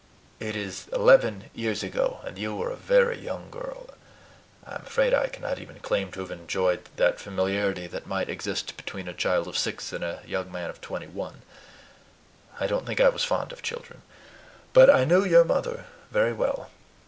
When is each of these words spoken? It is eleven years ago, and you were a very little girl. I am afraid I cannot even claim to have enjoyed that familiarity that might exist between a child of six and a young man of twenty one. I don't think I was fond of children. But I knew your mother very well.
It 0.39 0.55
is 0.55 0.87
eleven 0.91 1.51
years 1.53 1.83
ago, 1.83 2.21
and 2.23 2.35
you 2.35 2.55
were 2.55 2.71
a 2.71 2.75
very 2.75 3.17
little 3.17 3.41
girl. 3.51 3.91
I 4.65 4.73
am 4.73 4.81
afraid 4.87 5.13
I 5.13 5.27
cannot 5.27 5.59
even 5.59 5.77
claim 5.81 6.11
to 6.13 6.21
have 6.21 6.31
enjoyed 6.31 6.87
that 6.95 7.19
familiarity 7.19 7.85
that 7.85 8.07
might 8.07 8.27
exist 8.27 8.75
between 8.77 9.07
a 9.07 9.13
child 9.13 9.47
of 9.47 9.55
six 9.59 9.93
and 9.93 10.03
a 10.03 10.23
young 10.25 10.51
man 10.51 10.71
of 10.71 10.81
twenty 10.81 11.05
one. 11.05 11.43
I 12.59 12.65
don't 12.65 12.87
think 12.87 12.99
I 12.99 13.09
was 13.09 13.23
fond 13.23 13.51
of 13.51 13.61
children. 13.61 14.01
But 14.73 14.89
I 14.89 15.05
knew 15.05 15.23
your 15.23 15.45
mother 15.45 15.85
very 16.09 16.33
well. 16.33 16.71